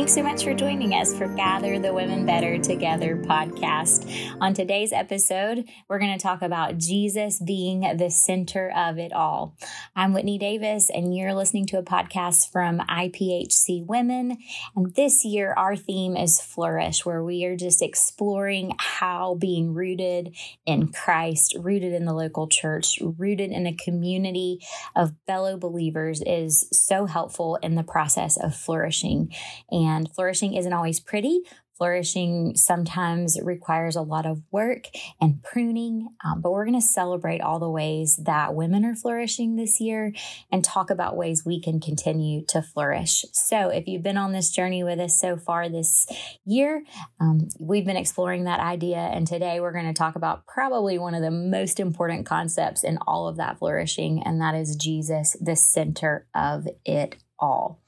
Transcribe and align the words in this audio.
Thanks 0.00 0.14
so 0.14 0.22
much 0.22 0.44
for 0.44 0.54
joining 0.54 0.94
us 0.94 1.14
for 1.14 1.28
Gather 1.28 1.78
the 1.78 1.92
Women 1.92 2.24
Better 2.24 2.56
Together 2.56 3.18
podcast. 3.18 4.10
On 4.40 4.54
today's 4.54 4.94
episode, 4.94 5.68
we're 5.90 5.98
going 5.98 6.16
to 6.16 6.22
talk 6.22 6.40
about 6.40 6.78
Jesus 6.78 7.38
being 7.38 7.80
the 7.98 8.08
center 8.08 8.72
of 8.74 8.96
it 8.96 9.12
all. 9.12 9.58
I'm 9.94 10.14
Whitney 10.14 10.38
Davis, 10.38 10.88
and 10.88 11.14
you're 11.14 11.34
listening 11.34 11.66
to 11.66 11.78
a 11.78 11.82
podcast 11.82 12.50
from 12.50 12.78
IPHC 12.78 13.84
Women. 13.84 14.38
And 14.74 14.94
this 14.94 15.22
year, 15.22 15.52
our 15.52 15.76
theme 15.76 16.16
is 16.16 16.40
Flourish, 16.40 17.04
where 17.04 17.22
we 17.22 17.44
are 17.44 17.54
just 17.54 17.82
exploring 17.82 18.72
how 18.78 19.34
being 19.34 19.74
rooted 19.74 20.34
in 20.64 20.92
Christ, 20.92 21.54
rooted 21.60 21.92
in 21.92 22.06
the 22.06 22.14
local 22.14 22.48
church, 22.48 22.98
rooted 23.02 23.50
in 23.50 23.66
a 23.66 23.76
community 23.76 24.60
of 24.96 25.12
fellow 25.26 25.58
believers 25.58 26.22
is 26.24 26.66
so 26.72 27.04
helpful 27.04 27.56
in 27.56 27.74
the 27.74 27.84
process 27.84 28.38
of 28.38 28.56
flourishing. 28.56 29.30
And 29.70 29.89
flourishing 30.14 30.54
isn't 30.54 30.72
always 30.72 31.00
pretty. 31.00 31.42
Flourishing 31.80 32.56
sometimes 32.56 33.38
requires 33.42 33.96
a 33.96 34.02
lot 34.02 34.26
of 34.26 34.42
work 34.50 34.88
and 35.18 35.42
pruning, 35.42 36.08
um, 36.22 36.42
but 36.42 36.52
we're 36.52 36.66
going 36.66 36.78
to 36.78 36.86
celebrate 36.86 37.40
all 37.40 37.58
the 37.58 37.70
ways 37.70 38.20
that 38.22 38.54
women 38.54 38.84
are 38.84 38.94
flourishing 38.94 39.56
this 39.56 39.80
year 39.80 40.12
and 40.52 40.62
talk 40.62 40.90
about 40.90 41.16
ways 41.16 41.42
we 41.46 41.58
can 41.58 41.80
continue 41.80 42.44
to 42.48 42.60
flourish. 42.60 43.24
So, 43.32 43.70
if 43.70 43.86
you've 43.86 44.02
been 44.02 44.18
on 44.18 44.32
this 44.32 44.50
journey 44.50 44.84
with 44.84 45.00
us 45.00 45.18
so 45.18 45.38
far 45.38 45.70
this 45.70 46.06
year, 46.44 46.84
um, 47.18 47.48
we've 47.58 47.86
been 47.86 47.96
exploring 47.96 48.44
that 48.44 48.60
idea, 48.60 48.98
and 48.98 49.26
today 49.26 49.58
we're 49.58 49.72
going 49.72 49.86
to 49.86 49.94
talk 49.94 50.16
about 50.16 50.46
probably 50.46 50.98
one 50.98 51.14
of 51.14 51.22
the 51.22 51.30
most 51.30 51.80
important 51.80 52.26
concepts 52.26 52.84
in 52.84 52.98
all 53.06 53.26
of 53.26 53.38
that 53.38 53.58
flourishing, 53.58 54.22
and 54.22 54.38
that 54.42 54.54
is 54.54 54.76
Jesus, 54.76 55.34
the 55.40 55.56
center 55.56 56.26
of 56.34 56.68
it 56.84 57.16
all. 57.40 57.80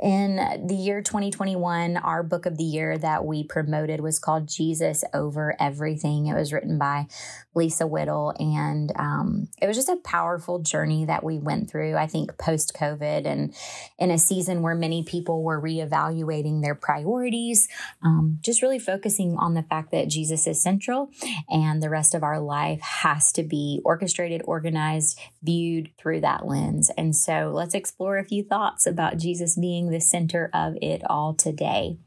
In 0.00 0.36
the 0.66 0.74
year 0.74 1.00
2021, 1.00 1.96
our 1.96 2.22
book 2.22 2.44
of 2.44 2.56
the 2.56 2.64
year 2.64 2.98
that 2.98 3.24
we 3.24 3.44
promoted 3.44 4.00
was 4.00 4.18
called 4.18 4.48
Jesus 4.48 5.04
Over 5.14 5.56
Everything. 5.58 6.26
It 6.26 6.34
was 6.34 6.52
written 6.52 6.78
by 6.78 7.06
Lisa 7.54 7.86
Whittle, 7.86 8.34
and 8.38 8.92
um, 8.96 9.48
it 9.62 9.66
was 9.66 9.76
just 9.76 9.88
a 9.88 9.96
powerful 9.96 10.58
journey 10.58 11.06
that 11.06 11.24
we 11.24 11.38
went 11.38 11.70
through, 11.70 11.96
I 11.96 12.06
think, 12.06 12.36
post 12.36 12.74
COVID 12.78 13.26
and 13.26 13.54
in 13.98 14.10
a 14.10 14.18
season 14.18 14.60
where 14.60 14.74
many 14.74 15.02
people 15.02 15.42
were 15.42 15.60
reevaluating 15.60 16.62
their 16.62 16.74
priorities, 16.74 17.66
um, 18.02 18.38
just 18.42 18.60
really 18.60 18.78
focusing 18.78 19.36
on 19.38 19.54
the 19.54 19.62
fact 19.62 19.90
that 19.92 20.08
Jesus 20.08 20.46
is 20.46 20.62
central 20.62 21.10
and 21.48 21.82
the 21.82 21.90
rest 21.90 22.14
of 22.14 22.22
our 22.22 22.38
life 22.38 22.80
has 22.80 23.32
to 23.32 23.42
be 23.42 23.80
orchestrated, 23.84 24.42
organized, 24.44 25.18
viewed 25.42 25.90
through 25.96 26.20
that 26.20 26.46
lens. 26.46 26.90
And 26.98 27.16
so 27.16 27.50
let's 27.54 27.74
explore 27.74 28.18
a 28.18 28.24
few 28.24 28.42
thoughts 28.42 28.86
about 28.86 29.16
Jesus 29.16 29.56
being 29.56 29.85
being 29.86 29.92
the 29.92 30.00
center 30.00 30.50
of 30.52 30.76
it 30.82 31.02
all 31.08 31.34
today. 31.34 31.98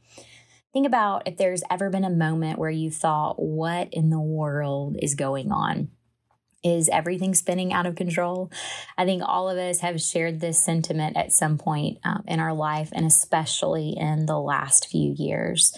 Think 0.73 0.85
about 0.85 1.27
if 1.27 1.37
there's 1.37 1.63
ever 1.69 1.89
been 1.89 2.05
a 2.05 2.09
moment 2.09 2.59
where 2.59 2.69
you 2.69 2.91
thought, 2.91 3.41
what 3.41 3.89
in 3.91 4.09
the 4.09 4.19
world 4.19 4.97
is 5.01 5.15
going 5.15 5.51
on? 5.51 5.89
Is 6.63 6.89
everything 6.89 7.33
spinning 7.33 7.71
out 7.71 7.85
of 7.85 7.95
control? 7.95 8.51
I 8.97 9.05
think 9.05 9.23
all 9.25 9.49
of 9.49 9.57
us 9.57 9.79
have 9.79 10.01
shared 10.01 10.41
this 10.41 10.63
sentiment 10.63 11.15
at 11.15 11.31
some 11.31 11.57
point 11.57 11.99
um, 12.03 12.23
in 12.27 12.39
our 12.39 12.53
life, 12.53 12.89
and 12.91 13.05
especially 13.05 13.95
in 13.97 14.25
the 14.25 14.37
last 14.37 14.87
few 14.89 15.13
years. 15.17 15.73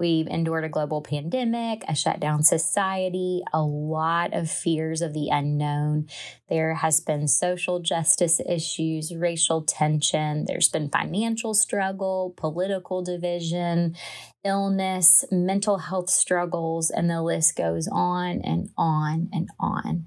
We've 0.00 0.26
endured 0.28 0.64
a 0.64 0.70
global 0.70 1.02
pandemic, 1.02 1.84
a 1.86 1.94
shutdown 1.94 2.42
society, 2.42 3.42
a 3.52 3.60
lot 3.60 4.32
of 4.32 4.50
fears 4.50 5.02
of 5.02 5.12
the 5.12 5.28
unknown. 5.28 6.08
There 6.48 6.72
has 6.72 7.00
been 7.00 7.28
social 7.28 7.80
justice 7.80 8.40
issues, 8.48 9.14
racial 9.14 9.60
tension, 9.60 10.46
there's 10.46 10.70
been 10.70 10.88
financial 10.88 11.52
struggle, 11.52 12.32
political 12.38 13.02
division, 13.02 13.94
illness, 14.42 15.22
mental 15.30 15.76
health 15.76 16.08
struggles, 16.08 16.88
and 16.88 17.10
the 17.10 17.20
list 17.20 17.54
goes 17.54 17.86
on 17.92 18.40
and 18.40 18.70
on 18.78 19.28
and 19.34 19.50
on. 19.60 20.06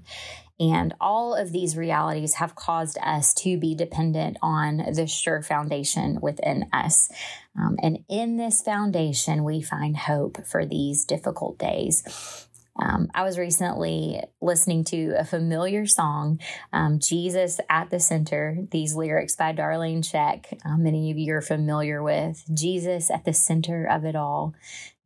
And 0.60 0.94
all 1.00 1.34
of 1.34 1.50
these 1.50 1.76
realities 1.76 2.34
have 2.34 2.54
caused 2.54 2.96
us 3.02 3.34
to 3.34 3.58
be 3.58 3.74
dependent 3.74 4.36
on 4.40 4.76
the 4.94 5.06
sure 5.06 5.42
foundation 5.42 6.20
within 6.22 6.66
us. 6.72 7.10
Um, 7.58 7.76
and 7.82 8.04
in 8.08 8.36
this 8.36 8.62
foundation, 8.62 9.42
we 9.44 9.62
find 9.62 9.96
hope 9.96 10.46
for 10.46 10.64
these 10.64 11.04
difficult 11.04 11.58
days. 11.58 12.48
Um, 12.76 13.08
I 13.14 13.22
was 13.22 13.38
recently 13.38 14.20
listening 14.40 14.84
to 14.84 15.14
a 15.16 15.24
familiar 15.24 15.86
song, 15.86 16.40
um, 16.72 16.98
Jesus 16.98 17.60
at 17.70 17.90
the 17.90 18.00
Center, 18.00 18.58
these 18.70 18.96
lyrics 18.96 19.36
by 19.36 19.52
Darlene 19.52 20.00
Zschech. 20.00 20.58
Uh, 20.64 20.76
many 20.76 21.10
of 21.12 21.16
you 21.16 21.34
are 21.34 21.40
familiar 21.40 22.02
with 22.02 22.44
Jesus 22.52 23.10
at 23.10 23.24
the 23.24 23.32
center 23.32 23.86
of 23.86 24.04
it 24.04 24.16
all. 24.16 24.54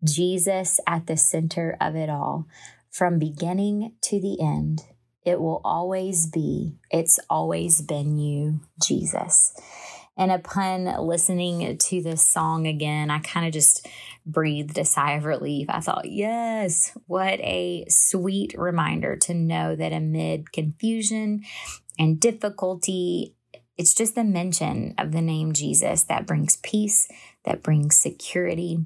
Jesus 0.02 0.80
at 0.86 1.06
the 1.06 1.16
center 1.16 1.76
of 1.78 1.94
it 1.94 2.08
all, 2.08 2.46
from 2.90 3.18
beginning 3.18 3.92
to 4.02 4.18
the 4.18 4.40
end. 4.40 4.84
It 5.28 5.38
will 5.38 5.60
always 5.62 6.26
be, 6.26 6.78
it's 6.90 7.20
always 7.28 7.82
been 7.82 8.16
you, 8.16 8.60
Jesus. 8.82 9.52
And 10.16 10.32
upon 10.32 10.86
listening 11.06 11.76
to 11.76 12.02
this 12.02 12.26
song 12.26 12.66
again, 12.66 13.10
I 13.10 13.18
kind 13.18 13.46
of 13.46 13.52
just 13.52 13.86
breathed 14.24 14.78
a 14.78 14.86
sigh 14.86 15.12
of 15.12 15.26
relief. 15.26 15.66
I 15.68 15.80
thought, 15.80 16.10
yes, 16.10 16.96
what 17.06 17.40
a 17.40 17.84
sweet 17.90 18.54
reminder 18.56 19.16
to 19.16 19.34
know 19.34 19.76
that 19.76 19.92
amid 19.92 20.50
confusion 20.50 21.42
and 21.98 22.18
difficulty, 22.18 23.34
it's 23.76 23.92
just 23.92 24.14
the 24.14 24.24
mention 24.24 24.94
of 24.96 25.12
the 25.12 25.20
name 25.20 25.52
Jesus 25.52 26.04
that 26.04 26.26
brings 26.26 26.56
peace, 26.56 27.06
that 27.44 27.62
brings 27.62 27.96
security. 27.96 28.78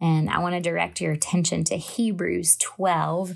And 0.00 0.30
I 0.30 0.38
want 0.38 0.54
to 0.54 0.60
direct 0.60 1.00
your 1.00 1.12
attention 1.12 1.62
to 1.64 1.76
Hebrews 1.76 2.56
12, 2.56 3.34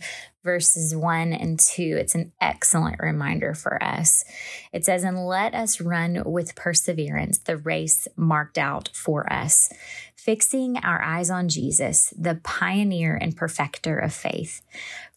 verses 0.49 0.97
1 0.97 1.35
and 1.35 1.61
2. 1.61 1.99
It's 2.01 2.15
an 2.15 2.33
excellent 2.41 3.01
reminder 3.01 3.53
for 3.53 3.83
us. 3.85 4.25
It 4.73 4.83
says, 4.83 5.05
And 5.05 5.27
let 5.27 5.55
us 5.55 5.79
run 5.79 6.23
with 6.25 6.55
perseverance 6.55 7.37
the 7.37 7.59
race 7.59 8.09
marked 8.17 8.57
out 8.57 8.89
for 8.95 9.31
us, 9.31 9.71
fixing 10.17 10.79
our 10.79 11.03
eyes 11.03 11.29
on 11.29 11.51
Jesus, 11.51 12.15
the 12.17 12.41
pioneer 12.43 13.15
and 13.15 13.37
perfecter 13.37 13.99
of 13.99 14.15
faith. 14.15 14.63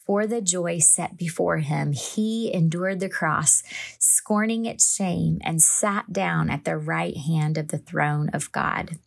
For 0.06 0.28
the 0.28 0.42
joy 0.42 0.80
set 0.80 1.16
before 1.16 1.59
him, 1.59 1.94
he 1.94 2.53
endured 2.53 3.00
the 3.00 3.08
cross, 3.08 3.63
scorning 4.00 4.66
its 4.66 4.94
shame, 4.94 5.40
and 5.46 5.62
sat 5.62 6.12
down 6.12 6.50
at 6.50 6.66
the 6.66 6.75
right 6.75 7.16
hand 7.16 7.58
of 7.58 7.69
the 7.69 7.78
throne 7.78 8.28
of 8.34 8.52
God 8.52 8.98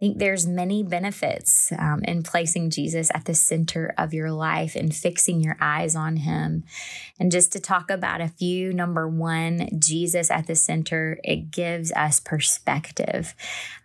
think 0.00 0.18
there's 0.18 0.46
many 0.46 0.82
benefits 0.82 1.72
um, 1.78 2.02
in 2.04 2.22
placing 2.22 2.70
Jesus 2.70 3.10
at 3.14 3.24
the 3.24 3.34
center 3.34 3.94
of 3.96 4.12
your 4.12 4.32
life 4.32 4.74
and 4.74 4.94
fixing 4.94 5.40
your 5.40 5.56
eyes 5.60 5.94
on 5.94 6.16
him. 6.16 6.64
And 7.18 7.30
just 7.30 7.52
to 7.52 7.60
talk 7.60 7.90
about 7.90 8.20
a 8.20 8.28
few, 8.28 8.72
number 8.72 9.08
one, 9.08 9.68
Jesus 9.78 10.30
at 10.30 10.46
the 10.46 10.56
center, 10.56 11.18
it 11.22 11.50
gives 11.50 11.92
us 11.92 12.20
perspective. 12.20 13.34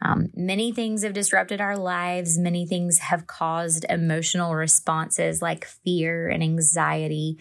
Um, 0.02 0.30
many 0.36 0.72
things 0.72 1.04
have 1.04 1.14
disrupted 1.14 1.62
our 1.62 1.78
lives. 1.78 2.38
Many 2.38 2.66
things 2.66 3.00
have 3.00 3.28
caused 3.28 3.86
emotional 3.90 4.56
responses 4.56 5.42
like 5.42 5.66
fear 5.66 6.28
and 6.28 6.42
anxiety 6.42 7.38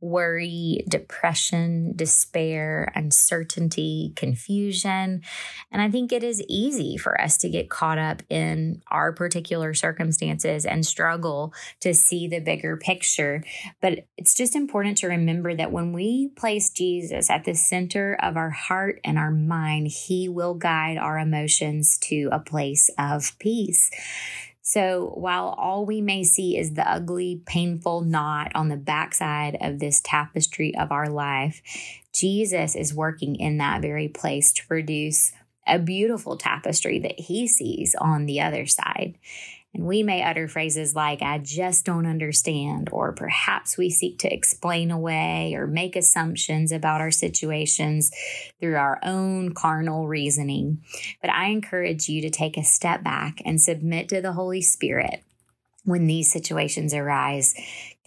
worry, 0.00 0.84
depression, 0.88 1.92
despair, 1.94 2.90
uncertainty, 2.94 4.12
confusion. 4.16 5.22
And 5.70 5.82
I 5.82 5.90
think 5.90 6.12
it 6.12 6.24
is 6.24 6.42
easy 6.48 6.96
for 6.96 7.20
us 7.20 7.36
to 7.38 7.48
get 7.48 7.68
caught 7.68 7.98
up 7.98 8.22
in 8.30 8.82
our 8.90 9.12
particular 9.12 9.74
circumstances 9.74 10.64
and 10.64 10.86
struggle 10.86 11.52
to 11.80 11.92
see 11.92 12.28
the 12.28 12.40
bigger 12.40 12.76
picture. 12.76 13.44
But 13.80 14.06
it's 14.16 14.34
just 14.34 14.56
important 14.56 14.98
to 14.98 15.08
remember 15.08 15.54
that 15.54 15.72
when 15.72 15.92
we 15.92 16.28
place 16.28 16.70
Jesus 16.70 17.28
at 17.30 17.44
the 17.44 17.54
center 17.54 18.16
of 18.22 18.36
our 18.36 18.50
heart 18.50 19.00
and 19.04 19.18
our 19.18 19.30
mind, 19.30 19.88
He 19.88 20.28
will 20.28 20.54
guide 20.54 20.96
our 20.96 21.18
emotions 21.18 21.98
to 22.02 22.28
a 22.32 22.38
place 22.38 22.90
of 22.98 23.38
peace. 23.38 23.90
So 24.62 25.12
while 25.16 25.54
all 25.58 25.86
we 25.86 26.00
may 26.00 26.22
see 26.22 26.56
is 26.56 26.74
the 26.74 26.88
ugly, 26.88 27.42
painful 27.46 28.02
knot 28.02 28.52
on 28.54 28.68
the 28.68 28.76
backside 28.76 29.56
of 29.60 29.78
this 29.78 30.00
tapestry 30.00 30.74
of 30.76 30.92
our 30.92 31.08
life, 31.08 31.62
Jesus 32.12 32.74
is 32.74 32.94
working 32.94 33.36
in 33.36 33.58
that 33.58 33.82
very 33.82 34.08
place 34.08 34.52
to 34.54 34.66
produce 34.66 35.32
a 35.66 35.78
beautiful 35.78 36.36
tapestry 36.36 36.98
that 36.98 37.18
he 37.18 37.46
sees 37.46 37.94
on 37.94 38.26
the 38.26 38.40
other 38.40 38.66
side. 38.66 39.16
And 39.72 39.86
we 39.86 40.02
may 40.02 40.24
utter 40.24 40.48
phrases 40.48 40.96
like, 40.96 41.22
I 41.22 41.38
just 41.38 41.84
don't 41.84 42.06
understand, 42.06 42.88
or 42.90 43.12
perhaps 43.12 43.78
we 43.78 43.88
seek 43.88 44.18
to 44.18 44.32
explain 44.32 44.90
away 44.90 45.54
or 45.54 45.66
make 45.66 45.94
assumptions 45.94 46.72
about 46.72 47.00
our 47.00 47.12
situations 47.12 48.10
through 48.58 48.76
our 48.76 48.98
own 49.04 49.54
carnal 49.54 50.08
reasoning. 50.08 50.82
But 51.20 51.30
I 51.30 51.46
encourage 51.46 52.08
you 52.08 52.20
to 52.22 52.30
take 52.30 52.56
a 52.56 52.64
step 52.64 53.04
back 53.04 53.40
and 53.44 53.60
submit 53.60 54.08
to 54.08 54.20
the 54.20 54.32
Holy 54.32 54.60
Spirit 54.60 55.22
when 55.84 56.06
these 56.06 56.32
situations 56.32 56.92
arise. 56.92 57.54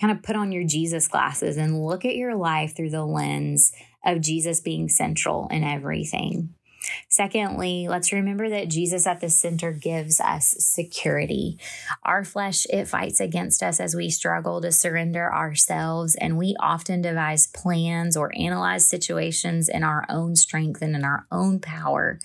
Kind 0.01 0.11
of 0.11 0.21
put 0.21 0.35
on 0.35 0.51
your 0.51 0.65
Jesus 0.65 1.07
glasses 1.07 1.55
and 1.55 1.85
look 1.85 2.03
at 2.03 2.15
your 2.15 2.35
life 2.35 2.75
through 2.75 2.89
the 2.89 3.05
lens 3.05 3.71
of 4.05 4.19
Jesus 4.19 4.59
being 4.59 4.89
central 4.89 5.47
in 5.49 5.63
everything. 5.63 6.55
Secondly, 7.09 7.87
let's 7.87 8.11
remember 8.11 8.49
that 8.49 8.69
Jesus 8.69 9.07
at 9.07 9.21
the 9.21 9.29
center 9.29 9.71
gives 9.71 10.19
us 10.19 10.55
security. 10.59 11.57
Our 12.03 12.23
flesh, 12.23 12.65
it 12.69 12.87
fights 12.87 13.19
against 13.19 13.63
us 13.63 13.79
as 13.79 13.95
we 13.95 14.09
struggle 14.09 14.61
to 14.61 14.71
surrender 14.71 15.33
ourselves, 15.33 16.15
and 16.15 16.37
we 16.37 16.55
often 16.59 17.01
devise 17.01 17.47
plans 17.47 18.17
or 18.17 18.31
analyze 18.37 18.87
situations 18.87 19.69
in 19.69 19.83
our 19.83 20.05
own 20.09 20.35
strength 20.35 20.81
and 20.81 20.95
in 20.95 21.03
our 21.03 21.25
own 21.31 21.59
power. 21.59 22.19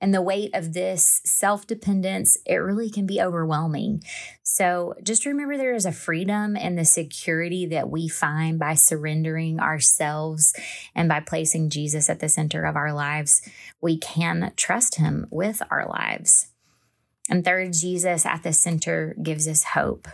And 0.00 0.14
the 0.14 0.22
weight 0.22 0.50
of 0.54 0.72
this 0.72 1.20
self 1.24 1.66
dependence, 1.66 2.38
it 2.46 2.56
really 2.56 2.90
can 2.90 3.06
be 3.06 3.20
overwhelming. 3.20 4.02
So 4.42 4.94
just 5.02 5.26
remember 5.26 5.56
there 5.56 5.74
is 5.74 5.86
a 5.86 5.92
freedom 5.92 6.56
and 6.56 6.76
the 6.76 6.84
security 6.84 7.66
that 7.66 7.90
we 7.90 8.08
find 8.08 8.58
by 8.58 8.74
surrendering 8.74 9.60
ourselves 9.60 10.54
and 10.94 11.08
by 11.08 11.20
placing 11.20 11.70
Jesus 11.70 12.08
at 12.08 12.20
the 12.20 12.28
center 12.28 12.64
of 12.64 12.76
our 12.76 12.92
lives. 12.92 13.42
We 13.80 13.98
can 13.98 14.52
trust 14.56 14.96
him 14.96 15.26
with 15.30 15.62
our 15.70 15.86
lives. 15.86 16.48
And 17.28 17.44
third, 17.44 17.74
Jesus 17.74 18.26
at 18.26 18.42
the 18.42 18.52
center 18.52 19.14
gives 19.22 19.46
us 19.46 19.62
hope. 19.62 20.08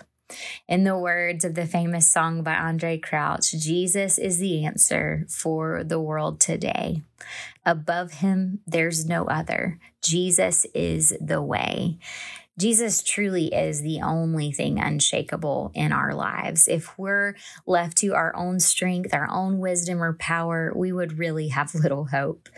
In 0.68 0.84
the 0.84 0.98
words 0.98 1.44
of 1.44 1.54
the 1.54 1.66
famous 1.66 2.10
song 2.10 2.42
by 2.42 2.54
Andraé 2.54 3.00
Crouch, 3.02 3.52
Jesus 3.52 4.18
is 4.18 4.38
the 4.38 4.64
answer 4.64 5.24
for 5.28 5.84
the 5.84 6.00
world 6.00 6.40
today. 6.40 7.02
Above 7.64 8.12
him, 8.14 8.60
there's 8.66 9.06
no 9.06 9.24
other. 9.26 9.78
Jesus 10.02 10.66
is 10.74 11.16
the 11.20 11.42
way. 11.42 11.98
Jesus 12.58 13.02
truly 13.02 13.52
is 13.52 13.82
the 13.82 14.00
only 14.00 14.50
thing 14.50 14.78
unshakable 14.78 15.72
in 15.74 15.92
our 15.92 16.14
lives. 16.14 16.68
If 16.68 16.98
we're 16.98 17.34
left 17.66 17.98
to 17.98 18.14
our 18.14 18.34
own 18.34 18.60
strength, 18.60 19.12
our 19.12 19.28
own 19.30 19.58
wisdom 19.58 20.02
or 20.02 20.14
power, 20.14 20.72
we 20.74 20.90
would 20.90 21.18
really 21.18 21.48
have 21.48 21.74
little 21.74 22.06
hope. 22.06 22.48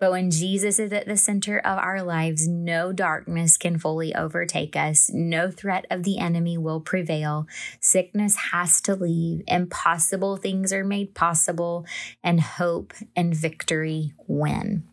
But 0.00 0.10
when 0.10 0.30
Jesus 0.30 0.78
is 0.78 0.92
at 0.92 1.06
the 1.06 1.18
center 1.18 1.58
of 1.58 1.78
our 1.78 2.02
lives, 2.02 2.48
no 2.48 2.92
darkness 2.92 3.58
can 3.58 3.78
fully 3.78 4.14
overtake 4.14 4.74
us. 4.74 5.10
No 5.12 5.50
threat 5.50 5.84
of 5.90 6.02
the 6.02 6.18
enemy 6.18 6.56
will 6.56 6.80
prevail. 6.80 7.46
Sickness 7.80 8.36
has 8.52 8.80
to 8.82 8.94
leave. 8.94 9.42
Impossible 9.46 10.38
things 10.38 10.72
are 10.72 10.84
made 10.84 11.14
possible, 11.14 11.84
and 12.24 12.40
hope 12.40 12.94
and 13.14 13.34
victory 13.34 14.14
win. 14.26 14.84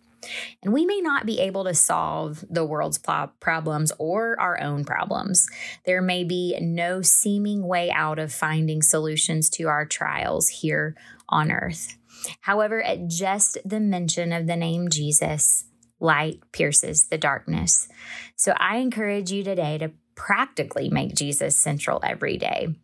And 0.64 0.74
we 0.74 0.86
may 0.86 1.00
not 1.02 1.26
be 1.26 1.40
able 1.40 1.64
to 1.66 1.74
solve 1.74 2.44
the 2.50 2.66
world's 2.66 2.98
problems 2.98 3.92
or 3.98 4.40
our 4.40 4.62
own 4.62 4.86
problems. 4.86 5.48
There 5.86 6.02
may 6.02 6.24
be 6.24 6.58
no 6.62 7.02
seeming 7.02 7.68
way 7.68 7.92
out 7.92 8.20
of 8.20 8.34
finding 8.34 8.82
solutions 8.82 9.50
to 9.52 9.68
our 9.68 9.86
trials 9.86 10.48
here 10.50 10.96
on 11.28 11.52
earth. 11.52 11.98
However, 12.42 12.84
at 12.84 13.08
just 13.08 13.58
the 13.64 13.80
mention 13.80 14.34
of 14.34 14.48
the 14.48 14.58
name 14.58 14.90
Jesus, 14.90 15.66
light 16.00 16.40
pierces 16.52 17.08
the 17.08 17.18
darkness. 17.18 17.88
So 18.36 18.54
I 18.58 18.78
encourage 18.78 19.32
you 19.32 19.44
today 19.44 19.78
to 19.78 19.92
practically 20.16 20.90
make 20.90 21.16
Jesus 21.16 21.56
central 21.56 22.02
every 22.04 22.38
day. 22.38 22.76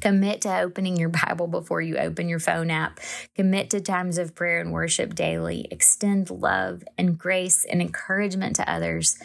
Commit 0.00 0.40
to 0.42 0.60
opening 0.60 0.96
your 0.96 1.10
Bible 1.10 1.46
before 1.46 1.80
you 1.80 1.98
open 1.98 2.28
your 2.28 2.38
phone 2.38 2.70
app. 2.70 3.00
Commit 3.34 3.70
to 3.70 3.80
times 3.80 4.18
of 4.18 4.34
prayer 4.34 4.60
and 4.60 4.72
worship 4.72 5.14
daily. 5.14 5.68
Extend 5.70 6.30
love 6.30 6.82
and 6.96 7.18
grace 7.18 7.64
and 7.64 7.80
encouragement 7.80 8.56
to 8.56 8.70
others. 8.70 9.18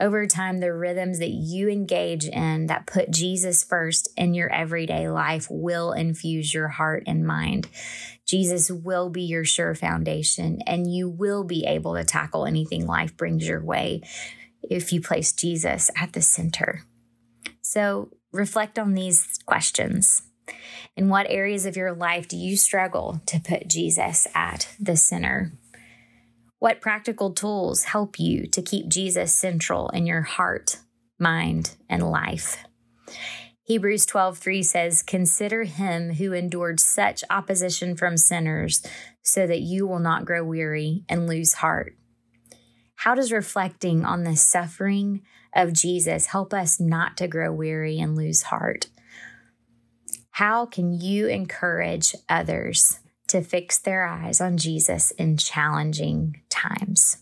Over 0.00 0.26
time, 0.26 0.58
the 0.58 0.72
rhythms 0.72 1.18
that 1.18 1.30
you 1.30 1.68
engage 1.68 2.24
in 2.24 2.66
that 2.66 2.86
put 2.86 3.10
Jesus 3.10 3.62
first 3.62 4.08
in 4.16 4.34
your 4.34 4.52
everyday 4.52 5.08
life 5.08 5.46
will 5.50 5.92
infuse 5.92 6.52
your 6.52 6.68
heart 6.68 7.04
and 7.06 7.26
mind. 7.26 7.68
Jesus 8.26 8.70
will 8.70 9.10
be 9.10 9.22
your 9.22 9.44
sure 9.44 9.74
foundation, 9.74 10.60
and 10.66 10.90
you 10.90 11.08
will 11.08 11.44
be 11.44 11.64
able 11.66 11.94
to 11.94 12.04
tackle 12.04 12.46
anything 12.46 12.86
life 12.86 13.16
brings 13.16 13.46
your 13.46 13.62
way 13.62 14.00
if 14.62 14.92
you 14.92 15.00
place 15.00 15.32
Jesus 15.32 15.90
at 15.96 16.14
the 16.14 16.22
center. 16.22 16.82
So, 17.60 18.10
reflect 18.34 18.78
on 18.78 18.92
these 18.92 19.38
questions. 19.46 20.22
In 20.96 21.08
what 21.08 21.26
areas 21.30 21.64
of 21.64 21.76
your 21.76 21.92
life 21.92 22.28
do 22.28 22.36
you 22.36 22.56
struggle 22.56 23.20
to 23.26 23.40
put 23.40 23.68
Jesus 23.68 24.26
at 24.34 24.68
the 24.78 24.96
center? 24.96 25.52
What 26.58 26.80
practical 26.80 27.32
tools 27.32 27.84
help 27.84 28.18
you 28.18 28.46
to 28.48 28.62
keep 28.62 28.88
Jesus 28.88 29.34
central 29.34 29.88
in 29.90 30.06
your 30.06 30.22
heart, 30.22 30.78
mind, 31.18 31.76
and 31.88 32.10
life? 32.10 32.58
Hebrews 33.66 34.04
12:3 34.04 34.62
says, 34.62 35.02
"Consider 35.02 35.64
him 35.64 36.14
who 36.14 36.32
endured 36.32 36.80
such 36.80 37.24
opposition 37.30 37.96
from 37.96 38.18
sinners, 38.18 38.82
so 39.22 39.46
that 39.46 39.62
you 39.62 39.86
will 39.86 40.00
not 40.00 40.26
grow 40.26 40.44
weary 40.44 41.04
and 41.08 41.26
lose 41.26 41.54
heart." 41.54 41.96
How 42.96 43.14
does 43.14 43.32
reflecting 43.32 44.04
on 44.04 44.24
the 44.24 44.36
suffering 44.36 45.22
of 45.54 45.72
Jesus 45.72 46.26
help 46.26 46.52
us 46.52 46.80
not 46.80 47.16
to 47.18 47.28
grow 47.28 47.52
weary 47.52 47.98
and 47.98 48.16
lose 48.16 48.42
heart? 48.42 48.88
How 50.30 50.66
can 50.66 50.92
you 50.92 51.28
encourage 51.28 52.14
others 52.28 52.98
to 53.28 53.40
fix 53.40 53.78
their 53.78 54.04
eyes 54.04 54.40
on 54.40 54.56
Jesus 54.56 55.12
in 55.12 55.36
challenging 55.36 56.40
times? 56.50 57.18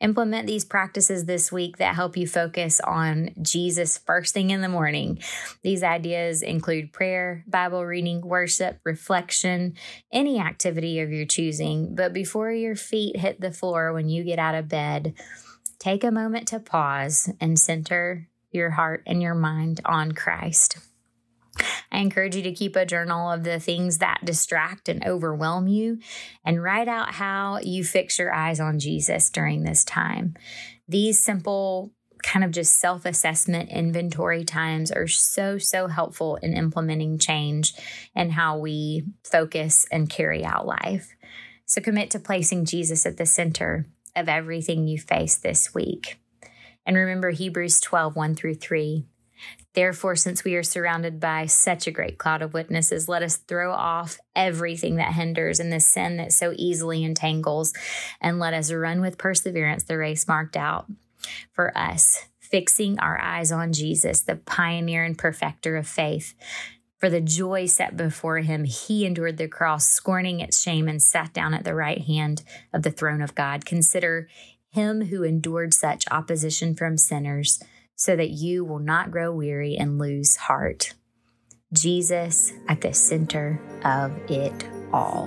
Implement 0.00 0.46
these 0.46 0.64
practices 0.64 1.26
this 1.26 1.52
week 1.52 1.76
that 1.76 1.94
help 1.94 2.16
you 2.16 2.26
focus 2.26 2.80
on 2.80 3.30
Jesus 3.42 3.98
first 3.98 4.32
thing 4.32 4.48
in 4.48 4.62
the 4.62 4.68
morning. 4.68 5.18
These 5.62 5.82
ideas 5.82 6.40
include 6.40 6.92
prayer, 6.92 7.44
Bible 7.46 7.84
reading, 7.84 8.22
worship, 8.22 8.80
reflection, 8.82 9.74
any 10.10 10.40
activity 10.40 11.00
of 11.00 11.12
your 11.12 11.26
choosing. 11.26 11.94
But 11.94 12.14
before 12.14 12.50
your 12.50 12.76
feet 12.76 13.18
hit 13.18 13.42
the 13.42 13.52
floor 13.52 13.92
when 13.92 14.08
you 14.08 14.24
get 14.24 14.38
out 14.38 14.54
of 14.54 14.68
bed, 14.68 15.12
take 15.80 16.04
a 16.04 16.12
moment 16.12 16.46
to 16.48 16.60
pause 16.60 17.32
and 17.40 17.58
center 17.58 18.28
your 18.52 18.70
heart 18.70 19.02
and 19.06 19.20
your 19.20 19.34
mind 19.34 19.80
on 19.84 20.12
Christ. 20.12 20.78
I 21.90 21.98
encourage 21.98 22.36
you 22.36 22.42
to 22.42 22.52
keep 22.52 22.76
a 22.76 22.86
journal 22.86 23.30
of 23.30 23.42
the 23.42 23.58
things 23.58 23.98
that 23.98 24.20
distract 24.24 24.88
and 24.88 25.04
overwhelm 25.04 25.66
you 25.66 25.98
and 26.44 26.62
write 26.62 26.86
out 26.86 27.14
how 27.14 27.58
you 27.62 27.82
fix 27.82 28.18
your 28.18 28.32
eyes 28.32 28.60
on 28.60 28.78
Jesus 28.78 29.30
during 29.30 29.64
this 29.64 29.84
time. 29.84 30.34
These 30.88 31.22
simple 31.22 31.92
kind 32.22 32.44
of 32.44 32.50
just 32.50 32.78
self 32.78 33.04
assessment 33.04 33.70
inventory 33.70 34.44
times 34.44 34.92
are 34.92 35.08
so, 35.08 35.58
so 35.58 35.88
helpful 35.88 36.36
in 36.36 36.56
implementing 36.56 37.18
change 37.18 37.74
and 38.14 38.32
how 38.32 38.58
we 38.58 39.04
focus 39.24 39.86
and 39.90 40.10
carry 40.10 40.44
out 40.44 40.66
life. 40.66 41.14
So 41.66 41.80
commit 41.80 42.10
to 42.10 42.18
placing 42.18 42.66
Jesus 42.66 43.06
at 43.06 43.16
the 43.16 43.26
center 43.26 43.86
of 44.16 44.28
everything 44.28 44.86
you 44.86 44.98
face 44.98 45.36
this 45.36 45.74
week. 45.74 46.20
And 46.86 46.96
remember 46.96 47.30
Hebrews 47.30 47.80
12, 47.80 48.16
1 48.16 48.34
through 48.34 48.54
3. 48.54 49.04
Therefore, 49.74 50.16
since 50.16 50.42
we 50.42 50.56
are 50.56 50.64
surrounded 50.64 51.20
by 51.20 51.46
such 51.46 51.86
a 51.86 51.92
great 51.92 52.18
cloud 52.18 52.42
of 52.42 52.52
witnesses, 52.52 53.08
let 53.08 53.22
us 53.22 53.36
throw 53.36 53.72
off 53.72 54.18
everything 54.34 54.96
that 54.96 55.12
hinders 55.12 55.60
and 55.60 55.72
the 55.72 55.78
sin 55.78 56.16
that 56.16 56.32
so 56.32 56.52
easily 56.56 57.04
entangles, 57.04 57.72
and 58.20 58.40
let 58.40 58.52
us 58.52 58.72
run 58.72 59.00
with 59.00 59.18
perseverance 59.18 59.84
the 59.84 59.96
race 59.96 60.26
marked 60.26 60.56
out 60.56 60.86
for 61.52 61.76
us, 61.78 62.26
fixing 62.40 62.98
our 62.98 63.20
eyes 63.20 63.52
on 63.52 63.72
Jesus, 63.72 64.22
the 64.22 64.36
pioneer 64.36 65.04
and 65.04 65.16
perfecter 65.16 65.76
of 65.76 65.86
faith. 65.86 66.34
For 67.00 67.08
the 67.08 67.22
joy 67.22 67.64
set 67.64 67.96
before 67.96 68.40
him, 68.40 68.64
he 68.64 69.06
endured 69.06 69.38
the 69.38 69.48
cross, 69.48 69.88
scorning 69.88 70.40
its 70.40 70.60
shame, 70.60 70.86
and 70.86 71.02
sat 71.02 71.32
down 71.32 71.54
at 71.54 71.64
the 71.64 71.74
right 71.74 72.02
hand 72.02 72.42
of 72.74 72.82
the 72.82 72.90
throne 72.90 73.22
of 73.22 73.34
God. 73.34 73.64
Consider 73.64 74.28
him 74.68 75.06
who 75.06 75.22
endured 75.22 75.72
such 75.72 76.04
opposition 76.10 76.74
from 76.74 76.98
sinners 76.98 77.58
so 77.96 78.16
that 78.16 78.28
you 78.28 78.66
will 78.66 78.78
not 78.78 79.10
grow 79.10 79.32
weary 79.32 79.76
and 79.76 79.98
lose 79.98 80.36
heart. 80.36 80.92
Jesus 81.72 82.52
at 82.68 82.82
the 82.82 82.92
center 82.92 83.58
of 83.82 84.12
it 84.30 84.68
all. 84.92 85.26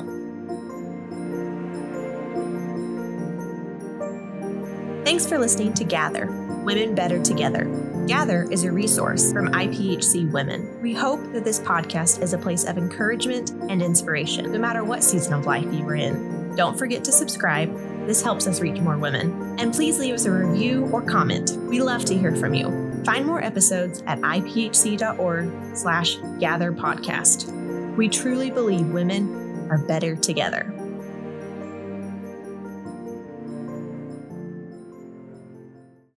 Thanks 5.03 5.25
for 5.25 5.39
listening 5.39 5.73
to 5.73 5.83
Gather 5.83 6.27
Women 6.63 6.93
Better 6.93 7.21
Together. 7.21 7.92
Gather 8.07 8.47
is 8.51 8.63
a 8.63 8.71
resource 8.71 9.31
from 9.31 9.49
IPHC 9.49 10.31
Women. 10.31 10.81
We 10.81 10.93
hope 10.93 11.21
that 11.31 11.43
this 11.43 11.59
podcast 11.59 12.21
is 12.21 12.33
a 12.33 12.37
place 12.37 12.65
of 12.65 12.77
encouragement 12.77 13.51
and 13.69 13.81
inspiration, 13.81 14.51
no 14.51 14.59
matter 14.59 14.83
what 14.83 15.03
season 15.03 15.33
of 15.33 15.45
life 15.45 15.71
you 15.73 15.87
are 15.87 15.95
in. 15.95 16.55
Don't 16.55 16.77
forget 16.77 17.03
to 17.05 17.11
subscribe 17.11 17.69
this 18.05 18.21
helps 18.21 18.47
us 18.47 18.59
reach 18.59 18.79
more 18.81 18.97
women. 18.97 19.57
And 19.59 19.73
please 19.73 19.97
leave 19.97 20.13
us 20.13 20.25
a 20.25 20.31
review 20.31 20.89
or 20.91 21.01
comment. 21.01 21.51
We 21.67 21.81
love 21.81 22.03
to 22.05 22.17
hear 22.17 22.35
from 22.35 22.53
you. 22.53 23.01
Find 23.05 23.25
more 23.25 23.43
episodes 23.43 24.03
at 24.07 24.19
iphc.org 24.19 25.75
slash 25.75 26.17
gather 26.39 26.71
podcast. 26.71 27.95
We 27.95 28.09
truly 28.09 28.51
believe 28.51 28.87
women 28.87 29.67
are 29.69 29.77
better 29.77 30.15
together. 30.15 30.82